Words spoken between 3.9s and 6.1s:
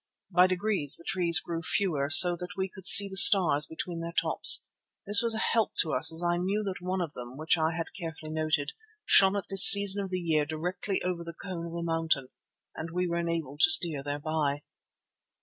their tops. This was a help to